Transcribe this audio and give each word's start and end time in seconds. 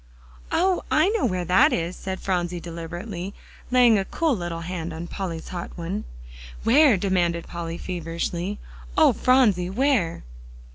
"Oh! 0.51 0.83
I 0.89 1.09
know 1.09 1.27
where 1.27 1.45
that 1.45 1.71
is," 1.71 1.95
said 1.95 2.19
Phronsie 2.19 2.59
deliberately, 2.59 3.35
laying 3.69 3.99
a 3.99 4.05
cool 4.05 4.35
little 4.35 4.61
hand 4.61 4.91
on 4.93 5.05
Polly's 5.05 5.49
hot 5.49 5.69
one. 5.77 6.05
"Where?" 6.63 6.97
demanded 6.97 7.45
Polly 7.47 7.77
feverishly. 7.77 8.57
"Oh, 8.97 9.13
Phronsie! 9.13 9.69
where?" 9.69 10.23